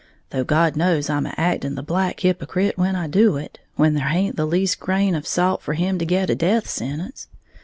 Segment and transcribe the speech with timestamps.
[0.31, 4.07] Though God knows I'm a acting the black hypocrite when I do it, when there
[4.07, 7.27] haint the least grain of a show for him to get a death sentence.